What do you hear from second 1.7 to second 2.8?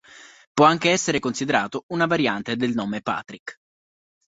una variante del